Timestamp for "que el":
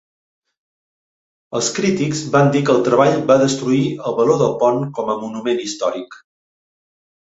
2.71-2.83